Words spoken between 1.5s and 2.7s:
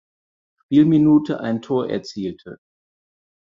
Tor erzielte.